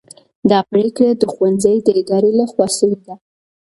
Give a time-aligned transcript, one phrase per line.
[0.49, 3.15] دا پرېکړه د ښوونځي د ادارې لخوا سوې ده.